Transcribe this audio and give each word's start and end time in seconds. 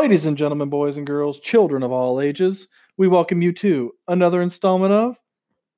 Ladies 0.00 0.24
and 0.24 0.38
gentlemen, 0.38 0.70
boys 0.70 0.96
and 0.96 1.06
girls, 1.06 1.40
children 1.40 1.82
of 1.82 1.92
all 1.92 2.22
ages, 2.22 2.68
we 2.96 3.06
welcome 3.06 3.42
you 3.42 3.52
to 3.52 3.92
another 4.08 4.40
installment 4.40 4.94
of 4.94 5.20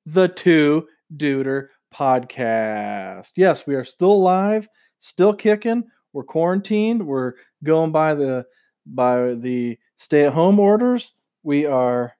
the 0.05 0.29
Two 0.29 0.87
Duder 1.17 1.67
Podcast. 1.93 3.31
Yes, 3.35 3.67
we 3.67 3.75
are 3.75 3.83
still 3.83 4.13
alive, 4.13 4.69
still 4.99 5.33
kicking. 5.33 5.83
We're 6.13 6.23
quarantined. 6.23 7.05
We're 7.05 7.33
going 7.65 7.91
by 7.91 8.13
the 8.13 8.45
by 8.85 9.33
the 9.33 9.77
stay-at-home 9.97 10.57
orders. 10.57 11.11
We 11.43 11.65
are 11.65 12.13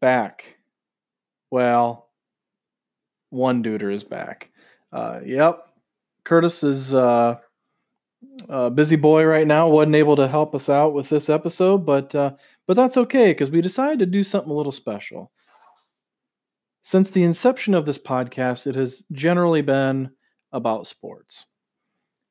back. 0.00 0.56
Well, 1.52 2.10
one 3.30 3.62
duder 3.62 3.92
is 3.92 4.02
back. 4.02 4.50
Uh, 4.92 5.20
yep, 5.24 5.68
Curtis 6.24 6.64
is 6.64 6.92
uh, 6.92 7.36
busy 8.70 8.96
boy 8.96 9.24
right 9.24 9.46
now. 9.46 9.68
wasn't 9.68 9.96
able 9.96 10.16
to 10.16 10.28
help 10.28 10.54
us 10.54 10.68
out 10.68 10.94
with 10.94 11.08
this 11.08 11.28
episode, 11.28 11.86
but 11.86 12.14
uh, 12.14 12.32
but 12.66 12.74
that's 12.74 12.96
okay 12.96 13.30
because 13.30 13.50
we 13.50 13.60
decided 13.60 13.98
to 14.00 14.06
do 14.06 14.24
something 14.24 14.50
a 14.50 14.54
little 14.54 14.72
special. 14.72 15.30
Since 16.82 17.10
the 17.10 17.24
inception 17.24 17.74
of 17.74 17.86
this 17.86 17.98
podcast, 17.98 18.66
it 18.66 18.74
has 18.76 19.02
generally 19.12 19.62
been 19.62 20.10
about 20.52 20.86
sports. 20.86 21.46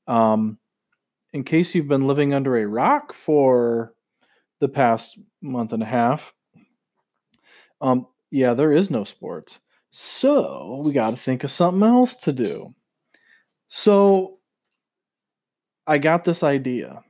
Um, 0.07 0.59
in 1.33 1.43
case 1.43 1.75
you've 1.75 1.87
been 1.87 2.07
living 2.07 2.33
under 2.33 2.57
a 2.57 2.67
rock 2.67 3.13
for 3.13 3.93
the 4.61 4.69
past 4.69 5.19
month 5.41 5.73
and 5.73 5.83
a 5.83 5.85
half, 5.85 6.33
um, 7.81 8.07
yeah, 8.31 8.53
there 8.53 8.71
is 8.71 8.89
no 8.89 9.03
sports. 9.03 9.59
So 9.91 10.81
we 10.85 10.93
got 10.93 11.11
to 11.11 11.17
think 11.17 11.43
of 11.43 11.51
something 11.51 11.83
else 11.83 12.15
to 12.17 12.33
do. 12.33 12.73
So 13.67 14.34
I 15.87 15.97
got 15.97 16.25
this 16.25 16.43
idea. 16.43 17.03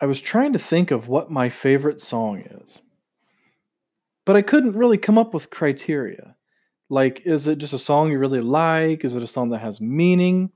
I 0.00 0.06
was 0.06 0.20
trying 0.20 0.52
to 0.52 0.58
think 0.58 0.90
of 0.90 1.08
what 1.08 1.30
my 1.30 1.48
favorite 1.48 2.00
song 2.00 2.40
is, 2.40 2.80
but 4.26 4.36
I 4.36 4.42
couldn't 4.42 4.76
really 4.76 4.98
come 4.98 5.18
up 5.18 5.32
with 5.32 5.50
criteria. 5.50 6.36
Like, 6.90 7.22
is 7.26 7.46
it 7.46 7.58
just 7.58 7.72
a 7.72 7.78
song 7.78 8.10
you 8.10 8.18
really 8.18 8.40
like? 8.40 9.04
Is 9.04 9.14
it 9.14 9.22
a 9.22 9.26
song 9.26 9.50
that 9.50 9.60
has 9.60 9.80
meaning? 9.80 10.50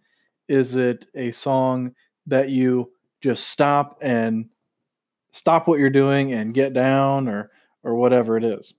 Is 0.48 0.74
it 0.74 1.06
a 1.14 1.30
song 1.30 1.92
that 2.26 2.50
you 2.50 2.92
just 3.20 3.48
stop 3.48 3.98
and 4.02 4.48
stop 5.30 5.66
what 5.68 5.78
you're 5.78 5.90
doing 5.90 6.32
and 6.32 6.54
get 6.54 6.72
down 6.72 7.28
or 7.28 7.50
or 7.84 7.94
whatever 7.94 8.36
it 8.36 8.44
is? 8.44 8.74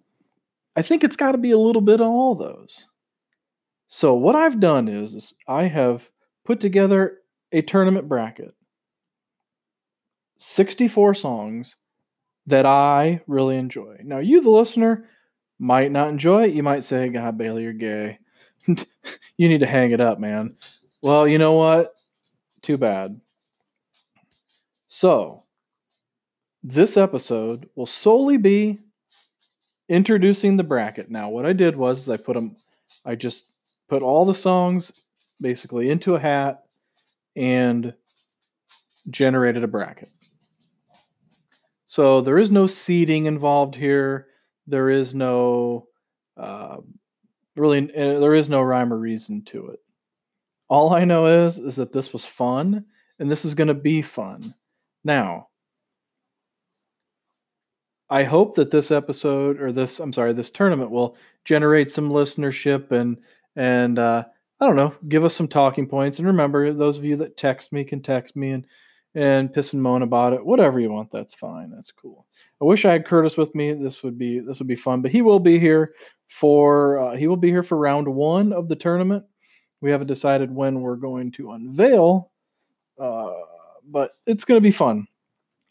I 0.75 0.81
think 0.81 1.03
it's 1.03 1.15
got 1.15 1.31
to 1.33 1.37
be 1.37 1.51
a 1.51 1.57
little 1.57 1.81
bit 1.81 2.01
of 2.01 2.07
all 2.07 2.35
those. 2.35 2.85
So 3.89 4.13
what 4.13 4.35
I've 4.35 4.59
done 4.59 4.87
is, 4.87 5.15
is 5.15 5.33
I 5.47 5.63
have 5.63 6.09
put 6.45 6.59
together 6.59 7.17
a 7.51 7.63
tournament 7.63 8.07
bracket. 8.07 8.53
64 10.37 11.15
songs 11.15 11.75
that 12.45 12.67
I 12.67 13.21
really 13.25 13.57
enjoy. 13.57 13.97
Now, 14.03 14.19
you, 14.19 14.41
the 14.41 14.49
listener, 14.49 15.09
might 15.57 15.91
not 15.91 16.09
enjoy 16.09 16.45
it. 16.45 16.53
You 16.53 16.63
might 16.63 16.83
say, 16.83 17.09
God, 17.09 17.37
Bailey, 17.37 17.63
you're 17.63 17.73
gay. 17.73 18.19
you 18.67 19.49
need 19.49 19.59
to 19.59 19.65
hang 19.65 19.91
it 19.91 19.99
up, 19.99 20.19
man. 20.19 20.55
Well, 21.01 21.27
you 21.27 21.39
know 21.39 21.53
what? 21.53 21.95
Too 22.61 22.77
bad. 22.77 23.19
So, 24.87 25.43
this 26.63 26.95
episode 26.95 27.67
will 27.75 27.87
solely 27.87 28.37
be 28.37 28.79
introducing 29.89 30.57
the 30.57 30.63
bracket. 30.63 31.09
Now, 31.09 31.29
what 31.29 31.45
I 31.45 31.53
did 31.53 31.75
was 31.75 32.07
I 32.07 32.17
put 32.17 32.35
them, 32.35 32.55
I 33.03 33.15
just 33.15 33.53
put 33.89 34.03
all 34.03 34.25
the 34.25 34.35
songs 34.35 34.91
basically 35.41 35.89
into 35.89 36.15
a 36.15 36.19
hat 36.19 36.63
and 37.35 37.93
generated 39.09 39.63
a 39.63 39.67
bracket. 39.67 40.09
So 41.85 42.21
there 42.21 42.37
is 42.37 42.51
no 42.51 42.67
seeding 42.67 43.25
involved 43.25 43.75
here. 43.75 44.27
There 44.67 44.89
is 44.89 45.15
no 45.15 45.87
uh, 46.37 46.77
really 47.55 47.91
uh, 47.95 48.19
there 48.19 48.35
is 48.35 48.47
no 48.47 48.61
rhyme 48.61 48.93
or 48.93 48.97
reason 48.97 49.43
to 49.45 49.69
it. 49.69 49.79
All 50.69 50.93
I 50.93 51.03
know 51.03 51.25
is 51.25 51.57
is 51.57 51.75
that 51.77 51.91
this 51.91 52.13
was 52.13 52.25
fun 52.25 52.85
and 53.17 53.29
this 53.29 53.43
is 53.43 53.55
going 53.55 53.69
to 53.69 53.73
be 53.73 54.01
fun. 54.01 54.53
Now, 55.03 55.47
I 58.09 58.23
hope 58.23 58.55
that 58.55 58.71
this 58.71 58.91
episode 58.91 59.59
or 59.59 59.71
this 59.71 59.99
I'm 59.99 60.13
sorry, 60.13 60.33
this 60.33 60.51
tournament 60.51 60.91
will 60.91 61.17
generate 61.45 61.91
some 61.91 62.09
listenership 62.11 62.91
and 62.91 63.17
and 63.55 63.99
uh, 63.99 64.23
I 64.59 64.67
don't 64.67 64.75
know, 64.75 64.93
give 65.07 65.23
us 65.23 65.35
some 65.35 65.47
talking 65.47 65.87
points. 65.87 66.19
And 66.19 66.27
remember, 66.27 66.73
those 66.73 66.97
of 66.97 67.05
you 67.05 67.15
that 67.17 67.37
text 67.37 67.71
me 67.71 67.83
can 67.83 68.01
text 68.01 68.35
me 68.35 68.51
and 68.51 68.65
and 69.15 69.51
piss 69.51 69.73
and 69.73 69.81
moan 69.81 70.03
about 70.03 70.33
it. 70.33 70.45
Whatever 70.45 70.79
you 70.79 70.91
want, 70.91 71.11
that's 71.11 71.33
fine. 71.33 71.71
That's 71.71 71.91
cool. 71.91 72.27
I 72.61 72.65
wish 72.65 72.85
I 72.85 72.91
had 72.91 73.07
Curtis 73.07 73.37
with 73.37 73.53
me. 73.55 73.73
This 73.73 74.03
would 74.03 74.17
be 74.17 74.39
this 74.39 74.59
would 74.59 74.67
be 74.67 74.75
fun. 74.75 75.01
But 75.01 75.11
he 75.11 75.21
will 75.21 75.39
be 75.39 75.59
here 75.59 75.93
for 76.27 76.99
uh, 76.99 77.15
he 77.15 77.27
will 77.27 77.37
be 77.37 77.49
here 77.49 77.63
for 77.63 77.77
round 77.77 78.07
one 78.07 78.53
of 78.53 78.67
the 78.67 78.75
tournament. 78.75 79.23
We 79.81 79.91
haven't 79.91 80.07
decided 80.07 80.53
when 80.53 80.81
we're 80.81 80.97
going 80.97 81.31
to 81.33 81.53
unveil, 81.53 82.31
uh, 82.99 83.31
but 83.89 84.11
it's 84.25 84.43
going 84.43 84.57
to 84.57 84.67
be 84.67 84.71
fun. 84.71 85.07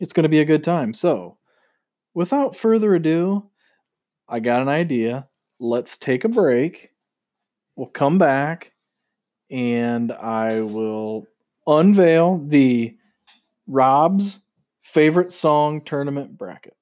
It's 0.01 0.13
going 0.13 0.23
to 0.23 0.31
be 0.31 0.41
a 0.41 0.47
good 0.47 0.65
time. 0.65 0.95
So, 0.95 1.37
without 2.15 2.57
further 2.57 2.95
ado, 2.95 3.51
I 4.29 4.41
got 4.41 4.63
an 4.63 4.69
idea. 4.69 5.29
Let's 5.61 5.99
take 5.99 6.25
a 6.25 6.29
break. 6.29 6.91
We'll 7.79 7.87
come 7.87 8.19
back 8.19 8.73
and 9.53 10.11
I 10.11 10.63
will 10.63 11.29
unveil 11.65 12.39
the 12.39 12.97
Rob's 13.69 14.41
favorite 14.83 15.33
song 15.33 15.83
tournament 15.83 16.37
bracket. 16.37 16.75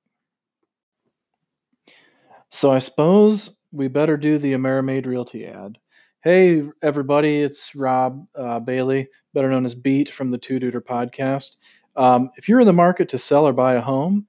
So 2.48 2.72
I 2.72 2.78
suppose 2.78 3.50
we 3.72 3.88
better 3.88 4.16
do 4.16 4.38
the 4.38 4.54
Amerimaid 4.54 5.06
Realty 5.06 5.44
ad. 5.44 5.76
Hey, 6.22 6.62
everybody, 6.82 7.42
it's 7.42 7.74
Rob 7.74 8.26
uh, 8.34 8.60
Bailey, 8.60 9.06
better 9.34 9.50
known 9.50 9.66
as 9.66 9.74
Beat 9.74 10.08
from 10.08 10.30
the 10.30 10.38
Two 10.38 10.58
Duder 10.58 10.80
podcast. 10.80 11.56
Um, 11.96 12.30
if 12.38 12.48
you're 12.48 12.60
in 12.60 12.66
the 12.66 12.72
market 12.72 13.10
to 13.10 13.18
sell 13.18 13.46
or 13.46 13.52
buy 13.52 13.74
a 13.74 13.82
home, 13.82 14.26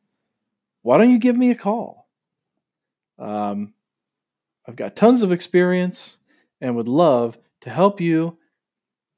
why 0.82 0.98
don't 0.98 1.12
you 1.12 1.18
give 1.18 1.38
me 1.38 1.52
a 1.52 1.56
call? 1.56 2.10
Um, 3.18 3.74
I've 4.68 4.76
got 4.76 4.98
tons 4.98 5.22
of 5.22 5.32
experience 5.32 6.18
and 6.62 6.76
would 6.76 6.88
love 6.88 7.38
to 7.62 7.70
help 7.70 8.02
you 8.02 8.38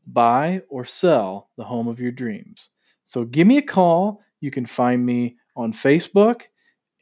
buy 0.08 0.62
or 0.70 0.86
sell 0.86 1.50
the 1.58 1.64
home 1.64 1.88
of 1.88 2.00
your 2.00 2.12
dreams. 2.12 2.70
So 3.04 3.26
give 3.26 3.48
me 3.48 3.58
a 3.58 3.62
call. 3.62 4.22
You 4.42 4.52
can 4.52 4.66
find 4.66 5.06
me 5.06 5.38
on 5.56 5.74
Facebook 5.74 6.44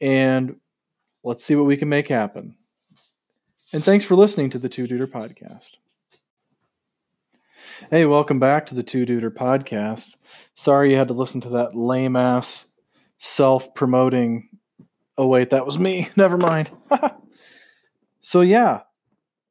and 0.00 0.56
let's 1.22 1.44
see 1.44 1.54
what 1.54 1.66
we 1.66 1.76
can 1.76 1.88
make 1.88 2.08
happen. 2.08 2.56
And 3.72 3.84
thanks 3.84 4.04
for 4.04 4.14
listening 4.14 4.50
to 4.50 4.58
the 4.58 4.68
Two 4.68 4.86
Duder 4.86 5.06
Podcast. 5.06 5.72
Hey, 7.90 8.06
welcome 8.06 8.40
back 8.40 8.66
to 8.66 8.74
the 8.74 8.82
Two 8.82 9.04
Duder 9.06 9.30
Podcast. 9.30 10.16
Sorry 10.54 10.90
you 10.90 10.96
had 10.96 11.08
to 11.08 11.14
listen 11.14 11.40
to 11.42 11.50
that 11.50 11.74
lame 11.74 12.16
ass 12.16 12.66
self 13.18 13.74
promoting. 13.74 14.48
Oh, 15.16 15.26
wait, 15.26 15.50
that 15.50 15.66
was 15.66 15.78
me. 15.78 16.08
Never 16.16 16.36
mind. 16.36 16.70
so, 18.20 18.40
yeah. 18.40 18.80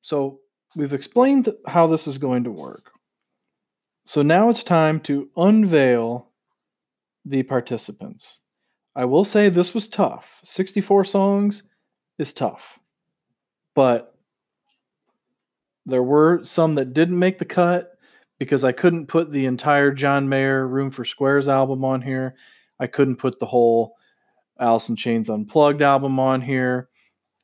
So, 0.01 0.39
we've 0.77 0.93
explained 0.93 1.49
how 1.65 1.87
this 1.87 2.07
is 2.07 2.19
going 2.19 2.43
to 2.43 2.51
work. 2.51 2.91
So 4.05 4.21
now 4.21 4.49
it's 4.49 4.61
time 4.61 4.99
to 5.01 5.27
unveil 5.35 6.29
the 7.25 7.41
participants. 7.43 8.39
I 8.95 9.05
will 9.05 9.25
say 9.25 9.49
this 9.49 9.73
was 9.73 9.87
tough. 9.87 10.39
64 10.43 11.05
songs 11.05 11.63
is 12.19 12.31
tough. 12.31 12.79
But 13.73 14.15
there 15.87 16.03
were 16.03 16.41
some 16.43 16.75
that 16.75 16.93
didn't 16.93 17.17
make 17.17 17.39
the 17.39 17.45
cut 17.45 17.97
because 18.37 18.63
I 18.63 18.71
couldn't 18.71 19.07
put 19.07 19.31
the 19.31 19.47
entire 19.47 19.91
John 19.91 20.29
Mayer 20.29 20.67
Room 20.67 20.91
for 20.91 21.05
Squares 21.05 21.47
album 21.47 21.83
on 21.83 22.03
here. 22.03 22.35
I 22.79 22.85
couldn't 22.85 23.15
put 23.15 23.39
the 23.39 23.47
whole 23.47 23.95
in 24.59 24.95
Chains 24.95 25.29
Unplugged 25.29 25.81
album 25.81 26.19
on 26.19 26.39
here. 26.39 26.89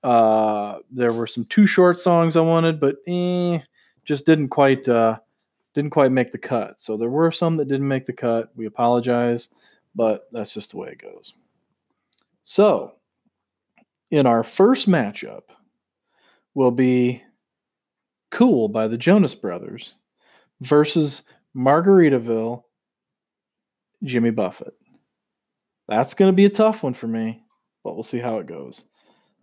Uh, 0.04 0.80
there 0.92 1.14
were 1.14 1.28
some 1.28 1.46
two 1.46 1.66
short 1.66 1.98
songs 1.98 2.36
I 2.36 2.42
wanted, 2.42 2.80
but 2.80 2.98
eh, 3.08 3.60
just 4.04 4.26
didn't 4.26 4.50
quite 4.50 4.88
uh, 4.88 5.20
didn't 5.74 5.92
quite 5.92 6.12
make 6.12 6.32
the 6.32 6.38
cut. 6.38 6.80
So 6.80 6.98
there 6.98 7.10
were 7.10 7.32
some 7.32 7.58
that 7.58 7.68
didn't 7.68 7.88
make 7.88 8.06
the 8.06 8.14
cut. 8.14 8.52
We 8.56 8.66
apologize, 8.66 9.50
but 9.96 10.28
that's 10.32 10.54
just 10.54 10.72
the 10.72 10.78
way 10.78 10.90
it 10.90 11.02
goes. 11.02 11.34
So 12.44 12.94
in 14.12 14.26
our 14.26 14.44
first 14.44 14.90
matchup 14.90 15.44
will 16.54 16.72
be 16.72 17.24
Cool 18.34 18.68
by 18.68 18.88
the 18.88 18.98
Jonas 18.98 19.36
Brothers 19.36 19.94
versus 20.60 21.22
Margaritaville 21.56 22.64
Jimmy 24.04 24.32
Buffett. 24.32 24.74
That's 25.88 26.16
going 26.16 26.30
to 26.32 26.36
be 26.36 26.46
a 26.46 26.50
tough 26.50 26.82
one 26.82 26.96
for 26.96 27.08
me, 27.08 27.44
but 27.84 27.94
we'll 27.94 28.02
see 28.02 28.18
how 28.18 28.40
it 28.40 28.48
goes. 28.48 28.86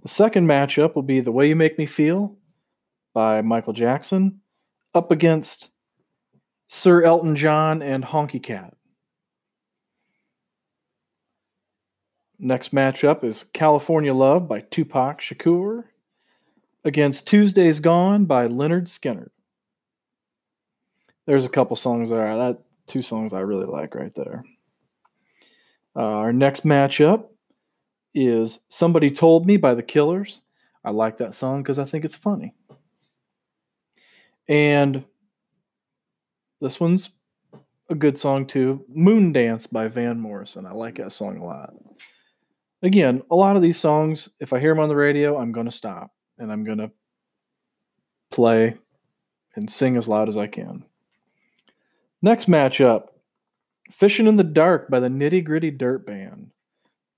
The 0.03 0.09
second 0.09 0.47
matchup 0.47 0.95
will 0.95 1.03
be 1.03 1.21
The 1.21 1.33
Way 1.33 1.49
You 1.49 1.57
Make 1.57 1.79
Me 1.79 1.87
Feel 1.87 2.37
by 3.13 3.43
Michael 3.43 3.75
Jackson 3.75 4.41
up 4.95 5.11
against 5.11 5.71
Sir 6.69 7.03
Elton 7.03 7.37
John 7.37 7.83
and 7.83 8.03
Honky 8.03 8.43
Cat. 8.43 8.75
Next 12.39 12.73
matchup 12.73 13.23
is 13.25 13.45
California 13.53 14.15
Love 14.15 14.49
by 14.49 14.61
Tupac 14.61 15.21
Shakur 15.21 15.85
against 16.85 17.29
Tuesday's 17.29 17.81
Gone 17.81 18.25
by 18.25 18.49
Lynyrd 18.49 18.85
Skynyrd. 18.85 19.29
There's 21.27 21.45
a 21.45 21.51
couple 21.51 21.77
songs 21.77 22.09
there. 22.09 22.37
That 22.37 22.63
two 22.87 23.03
songs 23.03 23.35
I 23.35 23.41
really 23.41 23.67
like 23.67 23.95
right 23.95 24.15
there. 24.15 24.45
Uh, 25.95 26.01
our 26.01 26.33
next 26.33 26.65
matchup 26.65 27.27
is 28.15 28.61
Somebody 28.69 29.11
Told 29.11 29.47
Me 29.47 29.57
by 29.57 29.75
The 29.75 29.83
Killers. 29.83 30.41
I 30.85 30.91
like 30.91 31.19
that 31.19 31.35
song 31.35 31.63
because 31.63 31.79
I 31.79 31.85
think 31.85 32.05
it's 32.05 32.17
funny. 32.17 32.55
And 34.49 35.05
this 36.61 36.81
one's 36.81 37.11
a 37.89 37.95
good 37.95 38.19
song 38.19 38.47
too. 38.47 38.85
Moondance 38.95 39.71
by 39.71 39.89
Van 39.89 40.19
Morrison. 40.19 40.67
I 40.67 40.73
like 40.73 40.97
that 40.97 41.13
song 41.13 41.39
a 41.39 41.45
lot. 41.45 41.75
Again, 42.83 43.23
a 43.31 43.37
lot 43.37 43.57
of 43.57 43.63
these 43.63 43.79
songs, 43.79 44.29
if 44.41 44.53
I 44.53 44.59
hear 44.59 44.71
them 44.71 44.81
on 44.81 44.89
the 44.89 44.97
radio, 44.97 45.39
I'm 45.39 45.53
going 45.53 45.67
to 45.67 45.73
stop 45.73 46.13
and 46.39 46.51
I'm 46.51 46.65
going 46.65 46.79
to 46.79 46.91
play 48.31 48.77
and 49.55 49.71
sing 49.71 49.97
as 49.97 50.09
loud 50.09 50.29
as 50.29 50.37
I 50.37 50.47
can. 50.47 50.85
Next 52.23 52.49
matchup 52.49 53.09
Fishing 53.91 54.29
in 54.29 54.37
the 54.37 54.45
Dark 54.45 54.89
by 54.89 55.01
the 55.01 55.09
Nitty 55.09 55.45
Gritty 55.45 55.73
Dirt 55.73 56.07
Band 56.07 56.51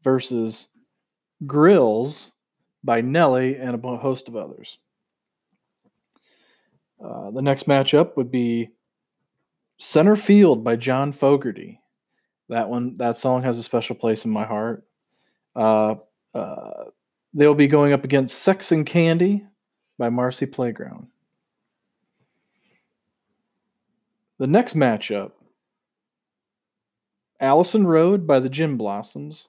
versus 0.03 0.69
Grillz 1.47 2.31
by 2.85 3.01
Nelly 3.01 3.57
and 3.57 3.75
a 3.75 3.97
host 3.97 4.29
of 4.29 4.37
others. 4.37 4.79
Uh, 7.03 7.31
the 7.31 7.43
next 7.43 7.67
matchup 7.67 8.17
would 8.17 8.31
be 8.31 8.71
Center 9.79 10.17
Field 10.17 10.63
by 10.63 10.77
John 10.77 11.13
Fogerty. 11.13 11.81
That 12.49 12.69
one, 12.69 12.95
that 12.99 13.19
song 13.19 13.43
has 13.43 13.59
a 13.59 13.63
special 13.63 13.97
place 13.97 14.25
in 14.25 14.31
my 14.31 14.45
heart. 14.45 14.85
Uh, 15.57 15.97
uh, 16.35 16.85
they'll 17.35 17.55
be 17.55 17.67
going 17.67 17.93
up 17.93 18.05
against 18.05 18.43
Sex 18.43 18.73
and 18.73 18.87
Candy 18.87 19.45
by 19.99 20.09
Marcy 20.09 20.47
Playground. 20.47 21.09
The 24.39 24.47
next 24.47 24.77
matchup 24.77 25.33
Allison 27.41 27.87
Road 27.87 28.27
by 28.27 28.39
the 28.39 28.49
Gin 28.49 28.77
Blossoms 28.77 29.49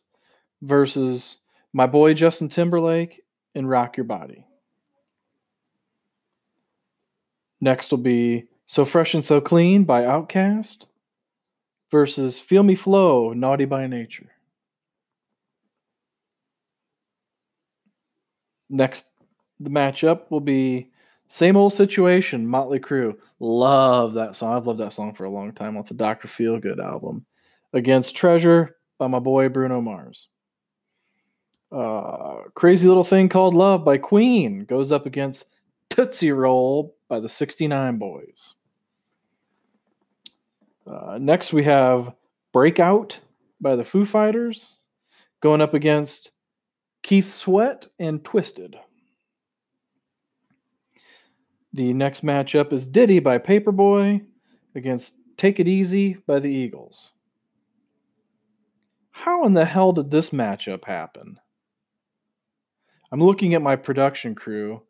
versus 0.64 1.38
my 1.74 1.88
boy 1.88 2.14
Justin 2.14 2.50
Timberlake 2.50 3.22
and 3.56 3.68
Rock 3.68 3.98
Your 3.98 4.06
Body. 4.06 4.46
Next 7.60 7.92
will 7.92 7.98
be 7.98 8.46
So 8.66 8.86
Fresh 8.86 9.16
and 9.16 9.26
So 9.26 9.42
Clean 9.42 9.84
by 9.84 10.04
Outkast 10.04 10.86
versus 11.92 12.40
Feel 12.40 12.64
Me 12.64 12.76
Flow, 12.76 13.34
Naughty 13.34 13.66
by 13.66 13.88
Nature. 13.88 14.30
Next, 18.70 19.10
the 19.60 19.70
matchup 19.70 20.30
will 20.30 20.42
be 20.42 20.92
Same 21.30 21.56
Old 21.56 21.74
Situation, 21.74 22.48
Motley 22.48 22.80
Crue. 22.80 23.16
Love 23.40 24.14
that 24.16 24.36
song. 24.36 24.56
I've 24.56 24.68
loved 24.68 24.80
that 24.80 24.94
song 24.94 25.14
for 25.14 25.26
a 25.26 25.30
long 25.30 25.54
time 25.54 25.78
off 25.78 25.88
the 25.88 25.94
Dr. 25.94 26.28
Feelgood 26.28 26.84
album. 26.84 27.26
Against 27.74 28.16
Treasure 28.16 28.78
by 28.98 29.08
my 29.08 29.20
boy 29.20 29.50
Bruno 29.50 29.80
Mars. 29.80 30.28
Uh, 31.74 32.44
Crazy 32.54 32.88
Little 32.88 33.04
Thing 33.04 33.28
Called 33.30 33.56
Love 33.56 33.84
by 33.84 33.98
Queen 33.98 34.64
goes 34.66 34.92
up 34.92 35.08
against 35.08 35.46
Tootsie 35.90 36.32
Roll 36.32 36.96
by 37.08 37.20
the 37.20 37.28
69 37.28 38.00
Boyz. 38.00 38.54
Uh, 40.86 41.18
next, 41.20 41.52
we 41.52 41.64
have 41.64 42.14
Breakout 42.52 43.20
by 43.60 43.76
the 43.76 43.84
Foo 43.84 44.06
Fighters 44.06 44.78
going 45.40 45.62
up 45.62 45.74
against 45.74 46.32
Keith 47.02 47.34
Sweat 47.34 47.88
and 47.98 48.24
Twisted. 48.24 48.76
The 51.74 51.92
next 51.94 52.24
matchup 52.24 52.72
is 52.72 52.86
Ditty 52.86 53.18
by 53.18 53.40
Paperboy 53.40 54.24
against 54.76 55.16
Take 55.38 55.60
It 55.60 55.68
Easy 55.68 56.14
by 56.28 56.40
the 56.40 56.52
Eagles. 56.52 57.14
How 59.10 59.44
in 59.46 59.54
the 59.54 59.66
hell 59.66 59.92
did 59.92 60.12
this 60.12 60.30
matchup 60.30 60.86
happen? 60.86 61.40
I'm 63.14 63.20
looking 63.20 63.54
at 63.54 63.62
my 63.62 63.76
production 63.76 64.34
crew 64.34 64.82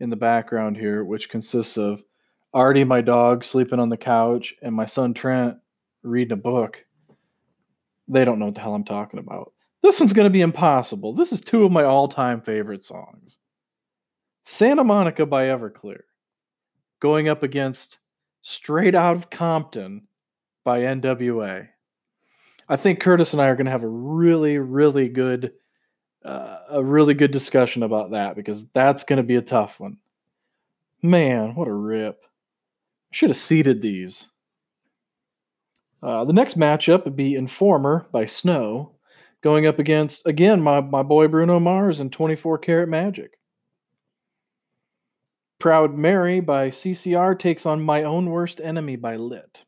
in 0.00 0.10
the 0.10 0.16
background 0.16 0.76
here, 0.76 1.02
which 1.02 1.30
consists 1.30 1.78
of 1.78 2.02
Artie, 2.52 2.84
my 2.84 3.00
dog, 3.00 3.42
sleeping 3.42 3.80
on 3.80 3.88
the 3.88 3.96
couch, 3.96 4.54
and 4.60 4.74
my 4.74 4.84
son 4.84 5.14
Trent 5.14 5.56
reading 6.02 6.34
a 6.34 6.36
book. 6.36 6.84
They 8.06 8.26
don't 8.26 8.38
know 8.38 8.44
what 8.44 8.54
the 8.54 8.60
hell 8.60 8.74
I'm 8.74 8.84
talking 8.84 9.18
about. 9.18 9.54
This 9.82 9.98
one's 9.98 10.12
going 10.12 10.26
to 10.26 10.30
be 10.30 10.42
impossible. 10.42 11.14
This 11.14 11.32
is 11.32 11.40
two 11.40 11.64
of 11.64 11.72
my 11.72 11.84
all 11.84 12.06
time 12.06 12.42
favorite 12.42 12.84
songs 12.84 13.38
Santa 14.44 14.84
Monica 14.84 15.24
by 15.24 15.44
Everclear, 15.44 16.02
going 17.00 17.30
up 17.30 17.42
against 17.42 17.96
Straight 18.42 18.94
Out 18.94 19.16
of 19.16 19.30
Compton 19.30 20.06
by 20.64 20.80
NWA. 20.80 21.66
I 22.68 22.76
think 22.76 23.00
Curtis 23.00 23.32
and 23.32 23.40
I 23.40 23.48
are 23.48 23.56
going 23.56 23.64
to 23.64 23.72
have 23.72 23.84
a 23.84 23.88
really, 23.88 24.58
really 24.58 25.08
good 25.08 25.52
uh, 26.24 26.58
a 26.70 26.82
really 26.82 27.14
good 27.14 27.30
discussion 27.30 27.82
about 27.82 28.10
that 28.10 28.36
because 28.36 28.66
that's 28.74 29.04
going 29.04 29.16
to 29.18 29.22
be 29.22 29.36
a 29.36 29.42
tough 29.42 29.80
one. 29.80 29.96
Man, 31.02 31.54
what 31.54 31.68
a 31.68 31.72
rip. 31.72 32.24
Should 33.12 33.30
have 33.30 33.36
seeded 33.36 33.80
these. 33.80 34.28
Uh, 36.02 36.24
the 36.24 36.32
next 36.32 36.58
matchup 36.58 37.04
would 37.04 37.16
be 37.16 37.34
Informer 37.34 38.06
by 38.12 38.26
Snow 38.26 38.92
going 39.42 39.66
up 39.66 39.78
against, 39.78 40.26
again, 40.26 40.60
my, 40.60 40.80
my 40.80 41.02
boy 41.02 41.28
Bruno 41.28 41.58
Mars 41.58 42.00
and 42.00 42.12
24 42.12 42.58
Karat 42.58 42.88
Magic. 42.88 43.38
Proud 45.58 45.94
Mary 45.94 46.40
by 46.40 46.68
CCR 46.70 47.38
takes 47.38 47.66
on 47.66 47.82
My 47.82 48.04
Own 48.04 48.30
Worst 48.30 48.60
Enemy 48.60 48.96
by 48.96 49.16
Lit. 49.16 49.64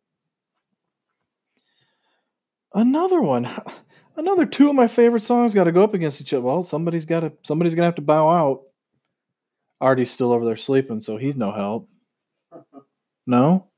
Another 2.75 3.21
one 3.21 3.45
another 4.17 4.47
two 4.47 4.69
of 4.69 4.75
my 4.75 4.87
favorite 4.87 5.23
songs 5.23 5.55
got 5.55 5.65
to 5.65 5.73
go 5.73 5.83
up 5.83 5.95
against 5.95 6.21
each 6.21 6.33
other. 6.33 6.43
Well, 6.43 6.65
somebody's 6.65 7.05
got 7.05 7.21
to 7.21 7.33
somebody's 7.43 7.75
gonna 7.75 7.87
have 7.87 7.95
to 7.97 8.03
bow 8.03 8.29
out. 8.29 8.63
Artie's 9.81 10.11
still 10.11 10.33
over 10.33 10.45
there 10.45 10.57
sleeping, 10.57 11.01
so 11.01 11.17
he's 11.17 11.37
no 11.37 11.53
help. 11.53 11.89
No. 13.25 13.69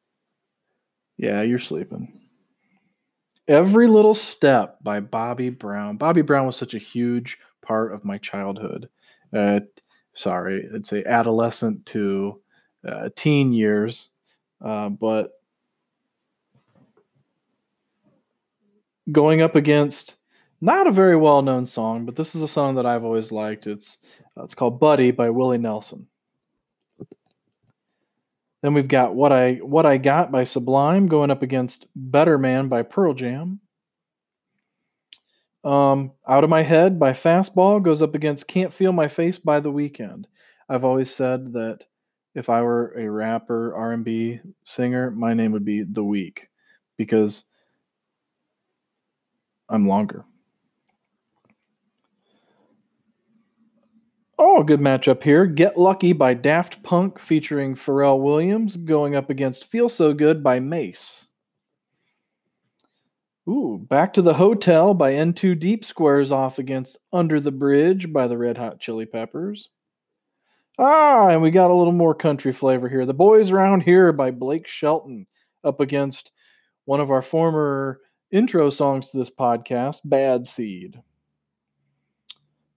Yeah, 1.18 1.42
you're 1.42 1.58
sleeping. 1.58 2.20
Every 3.46 3.86
Little 3.86 4.14
Step 4.14 4.78
by 4.82 5.00
Bobby 5.00 5.50
Brown. 5.50 5.98
Bobby 5.98 6.22
Brown 6.22 6.46
was 6.46 6.56
such 6.56 6.72
a 6.72 6.78
huge 6.78 7.38
part 7.60 7.92
of 7.92 8.06
my 8.06 8.16
childhood. 8.16 8.88
Uh, 9.34 9.60
sorry, 10.14 10.66
I'd 10.74 10.86
say 10.86 11.04
adolescent 11.04 11.84
to 11.86 12.40
uh, 12.88 13.10
teen 13.16 13.52
years. 13.52 14.08
Uh, 14.62 14.88
but 14.88 15.32
going 19.12 19.42
up 19.42 19.56
against 19.56 20.16
not 20.64 20.86
a 20.86 20.92
very 20.92 21.14
well 21.14 21.42
known 21.42 21.66
song, 21.66 22.06
but 22.06 22.16
this 22.16 22.34
is 22.34 22.40
a 22.40 22.48
song 22.48 22.76
that 22.76 22.86
I've 22.86 23.04
always 23.04 23.30
liked. 23.30 23.66
It's 23.66 23.98
uh, 24.36 24.44
it's 24.44 24.54
called 24.54 24.80
Buddy 24.80 25.10
by 25.10 25.28
Willie 25.28 25.58
Nelson. 25.58 26.08
Then 28.62 28.72
we've 28.72 28.88
got 28.88 29.14
What 29.14 29.30
I 29.30 29.56
What 29.56 29.84
I 29.84 29.98
Got 29.98 30.32
by 30.32 30.44
Sublime 30.44 31.06
going 31.06 31.30
up 31.30 31.42
against 31.42 31.86
Better 31.94 32.38
Man 32.38 32.68
by 32.68 32.82
Pearl 32.82 33.12
Jam. 33.12 33.60
Um, 35.64 36.12
Out 36.26 36.44
of 36.44 36.50
My 36.50 36.62
Head 36.62 36.98
by 36.98 37.12
Fastball 37.12 37.82
goes 37.82 38.00
up 38.00 38.14
against 38.14 38.48
Can't 38.48 38.72
Feel 38.72 38.92
My 38.92 39.08
Face 39.08 39.38
by 39.38 39.60
The 39.60 39.72
Weeknd. 39.72 40.24
I've 40.70 40.84
always 40.84 41.14
said 41.14 41.52
that 41.52 41.84
if 42.34 42.48
I 42.48 42.62
were 42.62 42.94
a 42.98 43.08
rapper, 43.10 43.74
R&B 43.74 44.40
singer, 44.64 45.10
my 45.10 45.34
name 45.34 45.52
would 45.52 45.64
be 45.64 45.82
The 45.82 46.04
Week 46.04 46.48
because 46.96 47.44
I'm 49.68 49.86
longer. 49.86 50.24
A 54.56 54.62
good 54.62 54.78
matchup 54.78 55.20
here. 55.24 55.46
Get 55.46 55.76
Lucky 55.76 56.12
by 56.12 56.32
Daft 56.32 56.80
Punk 56.84 57.18
featuring 57.18 57.74
Pharrell 57.74 58.20
Williams 58.20 58.76
going 58.76 59.16
up 59.16 59.28
against 59.28 59.64
Feel 59.64 59.88
So 59.88 60.14
Good 60.14 60.44
by 60.44 60.60
Mase. 60.60 61.26
Ooh, 63.48 63.84
Back 63.88 64.14
to 64.14 64.22
the 64.22 64.34
Hotel 64.34 64.94
by 64.94 65.12
N2 65.12 65.58
Deep 65.58 65.84
squares 65.84 66.30
off 66.30 66.60
against 66.60 66.98
Under 67.12 67.40
the 67.40 67.50
Bridge 67.50 68.12
by 68.12 68.28
the 68.28 68.38
Red 68.38 68.56
Hot 68.56 68.78
Chili 68.78 69.06
Peppers. 69.06 69.70
Ah, 70.78 71.30
and 71.30 71.42
we 71.42 71.50
got 71.50 71.72
a 71.72 71.74
little 71.74 71.92
more 71.92 72.14
country 72.14 72.52
flavor 72.52 72.88
here. 72.88 73.04
The 73.04 73.12
Boys 73.12 73.50
Around 73.50 73.82
Here 73.82 74.12
by 74.12 74.30
Blake 74.30 74.68
Shelton 74.68 75.26
up 75.64 75.80
against 75.80 76.30
one 76.84 77.00
of 77.00 77.10
our 77.10 77.22
former 77.22 78.00
intro 78.30 78.70
songs 78.70 79.10
to 79.10 79.16
this 79.16 79.30
podcast, 79.30 80.00
Bad 80.04 80.46
Seed. 80.46 81.02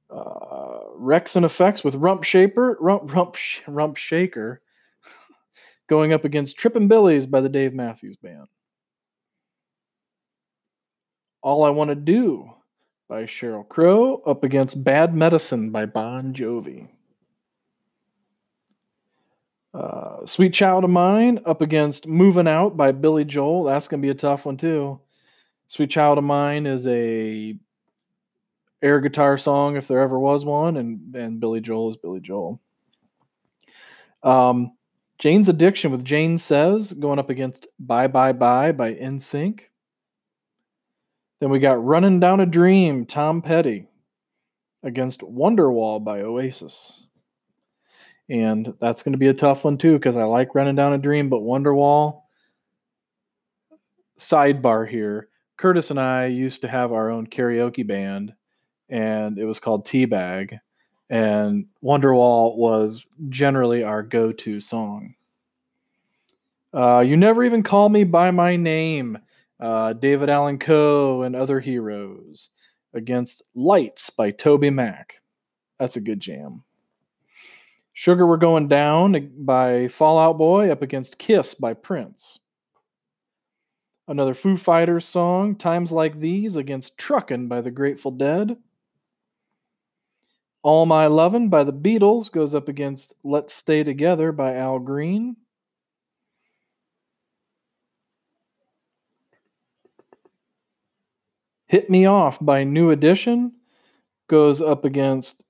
Uh, 0.09 0.79
Wreckx-n-Effects 0.97 1.83
with 1.83 1.95
Rump 1.95 2.23
Shaper, 2.23 2.77
Rump 2.79 3.13
Rump 3.13 3.35
Rump 3.67 3.97
Shaker, 3.97 4.61
going 5.87 6.13
up 6.13 6.25
against 6.25 6.57
Trippin' 6.57 6.87
Billies 6.87 7.25
by 7.25 7.41
the 7.41 7.49
Dave 7.49 7.73
Matthews 7.73 8.15
Band. 8.15 8.47
All 11.41 11.63
I 11.63 11.69
Want 11.69 11.89
to 11.89 11.95
Do 11.95 12.51
by 13.07 13.23
Sheryl 13.23 13.67
Crow 13.67 14.21
up 14.25 14.43
against 14.43 14.83
Bad 14.83 15.15
Medicine 15.15 15.71
by 15.71 15.85
Bon 15.85 16.33
Jovi. 16.33 16.87
Uh, 19.73 20.25
Sweet 20.25 20.53
Child 20.53 20.85
of 20.85 20.89
Mine 20.89 21.39
up 21.45 21.61
against 21.61 22.07
Moving 22.07 22.47
Out 22.47 22.75
by 22.75 22.91
Billy 22.91 23.23
Joel. 23.23 23.63
That's 23.63 23.87
going 23.87 24.01
to 24.01 24.05
be 24.05 24.11
a 24.11 24.15
tough 24.15 24.45
one, 24.45 24.57
too. 24.57 24.99
Sweet 25.67 25.89
Child 25.89 26.17
of 26.17 26.23
Mine 26.23 26.65
is 26.65 26.87
a 26.87 27.57
air 28.81 28.99
guitar 28.99 29.37
song 29.37 29.75
if 29.75 29.87
there 29.87 30.01
ever 30.01 30.19
was 30.19 30.45
one, 30.45 30.77
and, 30.77 31.15
and 31.15 31.39
Billy 31.39 31.61
Joel 31.61 31.89
is 31.89 31.97
Billy 31.97 32.19
Joel. 32.19 32.61
Um, 34.23 34.73
Jane's 35.19 35.49
Addiction 35.49 35.91
with 35.91 36.05
Jane 36.05 36.37
Says 36.37 36.93
going 36.93 37.19
up 37.19 37.29
against 37.29 37.67
Bye 37.79 38.07
Bye 38.07 38.33
Bye 38.33 38.71
by 38.71 38.93
NSYNC. 38.93 39.61
Then 41.39 41.49
we 41.49 41.59
got 41.59 41.83
Running 41.83 42.19
Down 42.19 42.39
a 42.39 42.45
Dream, 42.45 43.05
Tom 43.05 43.41
Petty 43.41 43.87
against 44.83 45.21
Wonderwall 45.21 46.03
by 46.03 46.21
Oasis. 46.21 47.07
And 48.29 48.73
that's 48.79 49.03
going 49.03 49.13
to 49.13 49.19
be 49.19 49.27
a 49.27 49.33
tough 49.33 49.63
one 49.63 49.77
too 49.77 49.93
because 49.93 50.15
I 50.15 50.23
like 50.23 50.55
Running 50.55 50.75
Down 50.75 50.93
a 50.93 50.97
Dream, 50.97 51.29
but 51.29 51.41
Wonderwall. 51.41 52.21
Sidebar 54.19 54.87
here 54.87 55.29
Curtis 55.57 55.89
and 55.89 55.99
I 55.99 56.27
used 56.27 56.61
to 56.61 56.67
have 56.67 56.93
our 56.93 57.09
own 57.09 57.27
karaoke 57.27 57.85
band, 57.85 58.33
and 58.89 59.37
it 59.37 59.45
was 59.45 59.59
called 59.59 59.85
Teabag. 59.85 60.59
And 61.09 61.67
Wonderwall 61.83 62.57
was 62.57 63.05
generally 63.29 63.83
our 63.83 64.03
go 64.03 64.31
to 64.31 64.59
song. 64.59 65.15
Uh, 66.73 66.99
you 66.99 67.15
never 67.15 67.43
even 67.43 67.63
call 67.63 67.89
me 67.89 68.03
by 68.03 68.31
my 68.31 68.55
name 68.55 69.17
uh, 69.59 69.93
David 69.93 70.29
Allan 70.29 70.59
Coe 70.59 71.23
and 71.23 71.35
other 71.35 71.59
heroes 71.59 72.49
against 72.93 73.41
Lights 73.55 74.09
by 74.09 74.31
TobyMac. 74.31 75.11
That's 75.79 75.95
a 75.95 76.01
good 76.01 76.19
jam. 76.19 76.63
Sugar 77.93 78.27
We're 78.27 78.37
Going 78.37 78.67
Down 78.67 79.31
by 79.37 79.87
Fall 79.87 80.19
Out 80.19 80.37
Boy 80.37 80.69
up 80.69 80.81
against 80.81 81.17
Kiss 81.17 81.53
by 81.53 81.73
Prince. 81.73 82.39
Another 84.07 84.33
Foo 84.33 84.55
Fighters 84.55 85.03
song, 85.03 85.55
Times 85.55 85.91
Like 85.91 86.19
These 86.19 86.55
against 86.55 86.97
Truckin' 86.97 87.47
by 87.47 87.61
the 87.61 87.71
Grateful 87.71 88.11
Dead. 88.11 88.55
All 90.67 90.85
My 90.85 91.07
Lovin' 91.07 91.47
by 91.47 91.63
the 91.63 91.71
Beatles 91.71 92.29
goes 92.29 92.53
up 92.53 92.67
against 92.67 93.13
Let's 93.23 93.53
Stay 93.53 93.85
Together 93.85 94.33
by 94.33 94.55
Al 94.55 94.79
Green. 94.79 95.37
Hit 101.67 101.89
Me 101.89 102.05
Off 102.05 102.37
by 102.41 102.65
New 102.65 102.89
Edition 102.89 103.53
goes 104.27 104.61
up 104.61 104.83
against 104.83 105.41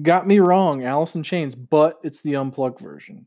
Got 0.00 0.26
Me 0.26 0.38
Wrong, 0.38 0.82
Alice 0.82 1.14
in 1.14 1.22
Chains, 1.22 1.54
but 1.54 2.00
it's 2.02 2.22
the 2.22 2.36
unplugged 2.36 2.80
version. 2.80 3.26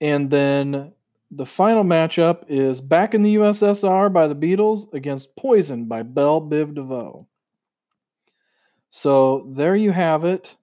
And 0.00 0.28
then 0.28 0.94
the 1.30 1.46
final 1.46 1.84
matchup 1.84 2.46
is 2.48 2.80
Back 2.80 3.14
in 3.14 3.22
the 3.22 3.36
USSR 3.36 4.12
by 4.12 4.26
the 4.26 4.34
Beatles 4.34 4.92
against 4.92 5.36
Poison 5.36 5.84
by 5.84 6.02
Bell 6.02 6.40
Biv 6.40 6.74
DeVoe. 6.74 7.28
So 8.96 9.48
there 9.48 9.74
you 9.74 9.90
have 9.90 10.24
it. 10.24 10.56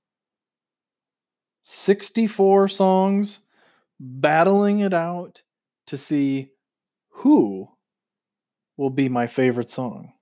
64 1.63 2.69
songs 2.69 3.39
battling 4.00 4.79
it 4.79 4.93
out 4.93 5.43
to 5.88 5.97
see 5.97 6.50
who 7.09 7.67
will 8.77 8.89
be 8.89 9.09
my 9.09 9.27
favorite 9.27 9.69
song. 9.69 10.13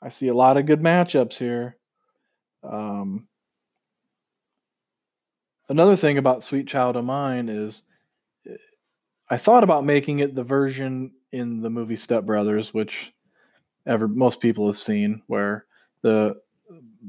I 0.00 0.08
see 0.08 0.28
a 0.28 0.34
lot 0.34 0.56
of 0.56 0.66
good 0.66 0.80
matchups 0.80 1.34
here. 1.36 1.76
Um, 2.62 3.26
another 5.68 5.96
thing 5.96 6.18
about 6.18 6.44
Sweet 6.44 6.68
Child 6.68 6.96
of 6.96 7.04
Mine 7.04 7.48
is 7.48 7.82
eh, 8.48 8.54
I 9.28 9.36
thought 9.36 9.64
about 9.64 9.84
making 9.84 10.20
it 10.20 10.36
the 10.36 10.44
version 10.44 11.10
in 11.32 11.60
the 11.60 11.70
movie 11.70 11.96
Step 11.96 12.24
Brothers, 12.24 12.72
which 12.72 13.12
ever 13.84 14.06
most 14.06 14.40
people 14.40 14.68
have 14.68 14.78
seen, 14.78 15.22
where 15.26 15.66
the 16.02 16.36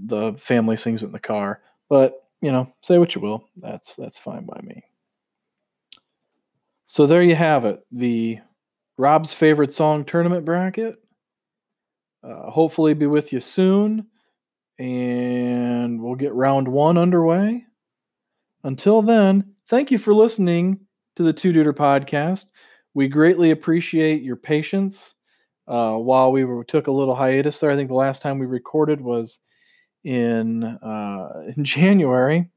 the 0.06 0.34
family 0.34 0.78
sings 0.78 1.04
it 1.04 1.08
in 1.08 1.12
the 1.12 1.20
car. 1.20 1.62
But 1.90 2.24
you 2.42 2.52
know, 2.52 2.72
say 2.82 2.98
what 2.98 3.16
you 3.16 3.22
will, 3.22 3.44
that's 3.58 3.96
that's 3.96 4.18
fine 4.18 4.46
by 4.46 4.60
me. 4.62 4.84
So 6.86 7.08
there 7.08 7.24
you 7.24 7.36
have 7.36 7.66
it. 7.66 7.80
The 7.92 8.40
Rob's 8.98 9.34
favorite 9.34 9.74
song 9.74 10.06
tournament 10.06 10.46
bracket. 10.46 10.98
Uh, 12.24 12.50
hopefully, 12.50 12.94
be 12.94 13.08
with 13.08 13.34
you 13.34 13.40
soon, 13.40 14.08
and 14.80 16.02
we'll 16.02 16.16
get 16.16 16.34
round 16.34 16.68
one 16.68 16.98
underway. 16.98 17.66
Until 18.64 19.02
then, 19.02 19.54
thank 19.70 19.92
you 19.92 19.98
for 19.98 20.14
listening 20.14 20.80
to 21.16 21.24
the 21.24 21.34
Two 21.34 21.54
Duder 21.54 21.74
podcast. 21.74 22.46
We 22.94 23.08
greatly 23.08 23.52
appreciate 23.52 24.24
your 24.24 24.38
patience 24.38 25.14
uh, 25.68 25.96
while 25.96 26.32
we 26.32 26.46
were, 26.46 26.64
took 26.64 26.88
a 26.88 26.92
little 26.92 27.16
hiatus 27.16 27.60
there. 27.60 27.70
I 27.70 27.76
think 27.76 27.90
the 27.90 27.96
last 27.96 28.22
time 28.22 28.40
we 28.40 28.46
recorded 28.46 29.02
was 29.02 29.40
in 30.06 30.64
uh, 30.64 31.44
in 31.58 31.66
January, 31.66 32.50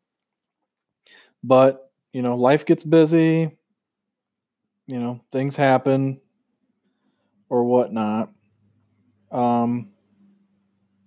but 1.43 1.91
you 2.13 2.23
know, 2.23 2.37
life 2.37 2.65
gets 2.65 2.85
busy. 2.85 3.51
You 4.87 5.01
know, 5.01 5.21
things 5.33 5.57
happen 5.57 6.21
or 7.51 7.65
whatnot. 7.65 8.31
Um, 9.31 9.91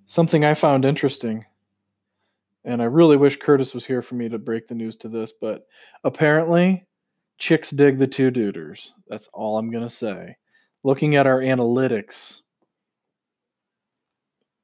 something 0.05 0.45
I 0.45 0.53
found 0.53 0.85
interesting, 0.85 1.45
and 2.63 2.81
I 2.81 2.85
really 2.85 3.17
wish 3.17 3.37
Curtis 3.37 3.73
was 3.73 3.85
here 3.85 4.03
for 4.03 4.15
me 4.15 4.29
to 4.29 4.37
break 4.37 4.67
the 4.67 4.75
news 4.75 4.97
to 4.97 5.09
this, 5.09 5.33
but 5.39 5.65
apparently, 6.03 6.85
chicks 7.39 7.71
dig 7.71 7.97
the 7.97 8.05
two 8.05 8.29
duders. 8.29 8.89
That's 9.07 9.27
all 9.33 9.57
I'm 9.57 9.71
to 9.83 9.89
say. 9.89 10.37
Looking 10.83 11.15
at 11.15 11.25
our 11.25 11.39
analytics, 11.39 12.41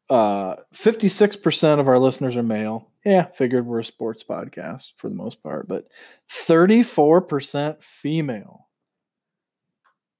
uh, 0.09 0.57
56% 0.73 1.79
of 1.79 1.87
our 1.87 1.99
listeners 1.99 2.35
are 2.35 2.43
male. 2.43 2.89
Yeah, 3.05 3.25
figured 3.25 3.65
we're 3.65 3.79
a 3.79 3.85
sports 3.85 4.23
podcast 4.23 4.93
for 4.97 5.09
the 5.09 5.15
most 5.15 5.41
part, 5.41 5.67
but 5.67 5.87
34% 6.29 7.81
female. 7.81 8.67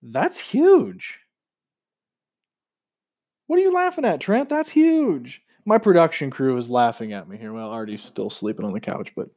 That's 0.02 0.40
huge. 0.40 1.20
What 3.48 3.60
are 3.60 3.64
you 3.64 3.74
laughing 3.74 4.06
at, 4.06 4.20
Trent? 4.22 4.50
That's 4.50 4.70
huge. 4.70 5.42
My 5.66 5.78
production 5.78 6.30
crew 6.32 6.58
is 6.58 6.70
laughing 6.70 7.14
at 7.14 7.28
me 7.28 7.38
here. 7.38 7.52
Well, 7.52 7.70
Artie's 7.72 8.04
still 8.04 8.30
sleeping 8.30 8.66
on 8.66 8.74
the 8.74 8.80
couch, 8.80 9.12
but 9.16 9.30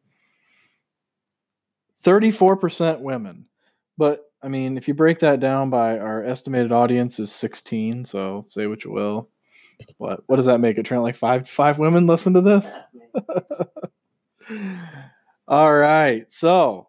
34% 2.04 3.00
women. 3.00 3.46
But 3.98 4.20
I 4.42 4.48
mean, 4.48 4.76
if 4.76 4.88
you 4.88 4.94
break 4.94 5.18
that 5.20 5.40
down 5.40 5.70
by 5.70 5.98
our 5.98 6.24
estimated 6.24 6.72
audience 6.72 7.18
is 7.18 7.32
16, 7.32 8.04
so 8.04 8.46
say 8.48 8.66
what 8.66 8.84
you 8.84 8.90
will. 8.90 9.28
What 9.98 10.22
what 10.26 10.36
does 10.36 10.46
that 10.46 10.60
make 10.60 10.78
it, 10.78 10.84
Trent? 10.84 11.02
Like 11.02 11.16
five 11.16 11.48
five 11.48 11.78
women 11.78 12.06
listen 12.06 12.34
to 12.34 12.40
this? 12.40 12.78
All 15.48 15.74
right. 15.74 16.32
So 16.32 16.88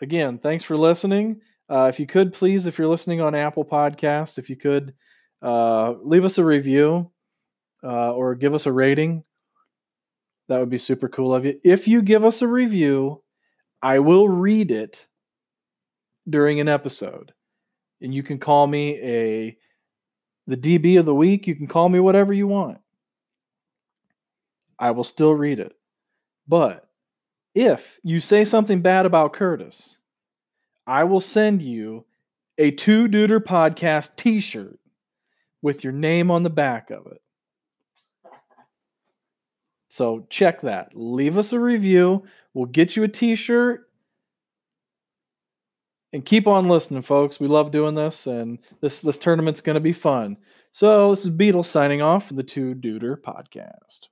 again, 0.00 0.38
thanks 0.38 0.64
for 0.64 0.76
listening. 0.76 1.40
Uh, 1.68 1.86
if 1.92 2.00
you 2.00 2.06
could 2.06 2.32
please, 2.32 2.66
if 2.66 2.78
you're 2.78 2.88
listening 2.88 3.20
on 3.20 3.34
Apple 3.34 3.64
Podcast, 3.64 4.38
if 4.38 4.50
you 4.50 4.56
could 4.56 4.94
uh, 5.42 5.94
leave 6.02 6.24
us 6.24 6.38
a 6.38 6.44
review 6.44 7.10
uh, 7.82 8.12
or 8.12 8.34
give 8.34 8.54
us 8.54 8.66
a 8.66 8.72
rating. 8.72 9.24
That 10.48 10.58
would 10.58 10.70
be 10.70 10.78
super 10.78 11.08
cool 11.08 11.34
of 11.34 11.44
you. 11.44 11.58
If 11.64 11.86
you 11.86 12.02
give 12.02 12.24
us 12.24 12.42
a 12.42 12.48
review, 12.48 13.22
I 13.82 14.00
will 14.00 14.28
read 14.28 14.70
it 14.70 15.06
during 16.28 16.60
an 16.60 16.68
episode. 16.68 17.32
And 18.00 18.12
you 18.12 18.22
can 18.22 18.38
call 18.38 18.66
me 18.66 18.98
a 19.00 19.56
the 20.46 20.56
DB 20.56 20.98
of 20.98 21.06
the 21.06 21.14
week. 21.14 21.46
You 21.46 21.54
can 21.54 21.66
call 21.66 21.88
me 21.88 22.00
whatever 22.00 22.32
you 22.32 22.46
want. 22.46 22.78
I 24.78 24.92
will 24.92 25.04
still 25.04 25.34
read 25.34 25.58
it. 25.58 25.74
But 26.48 26.88
if 27.54 28.00
you 28.02 28.20
say 28.20 28.44
something 28.44 28.80
bad 28.80 29.06
about 29.06 29.34
Curtis, 29.34 29.96
I 30.86 31.04
will 31.04 31.20
send 31.20 31.62
you 31.62 32.04
a 32.58 32.70
Two 32.70 33.08
Duder 33.08 33.40
Podcast 33.40 34.16
t 34.16 34.40
shirt 34.40 34.78
with 35.62 35.84
your 35.84 35.92
name 35.92 36.30
on 36.30 36.42
the 36.42 36.50
back 36.50 36.90
of 36.90 37.06
it. 37.06 37.20
So 39.88 40.26
check 40.30 40.62
that. 40.62 40.92
Leave 40.94 41.36
us 41.36 41.52
a 41.52 41.60
review. 41.60 42.24
We'll 42.54 42.66
get 42.66 42.96
you 42.96 43.02
a 43.02 43.08
t 43.08 43.34
shirt 43.34 43.89
and 46.12 46.24
keep 46.24 46.46
on 46.46 46.68
listening, 46.68 47.02
folks. 47.02 47.40
We 47.40 47.46
love 47.46 47.70
doing 47.70 47.94
this, 47.94 48.26
and 48.26 48.58
this 48.80 49.02
this 49.02 49.18
tournament's 49.18 49.60
going 49.60 49.74
to 49.74 49.80
be 49.80 49.92
fun. 49.92 50.36
So 50.72 51.10
this 51.10 51.24
is 51.24 51.30
Beetle 51.30 51.64
signing 51.64 52.02
off 52.02 52.28
for 52.28 52.34
the 52.34 52.42
Two 52.42 52.74
Duder 52.74 53.16
podcast. 53.20 54.08